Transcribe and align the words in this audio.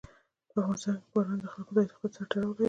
په 0.51 0.55
افغانستان 0.61 0.95
کې 1.01 1.07
باران 1.13 1.37
د 1.39 1.45
خلکو 1.53 1.71
د 1.73 1.77
اعتقاداتو 1.81 2.15
سره 2.17 2.27
تړاو 2.31 2.51
لري. 2.55 2.59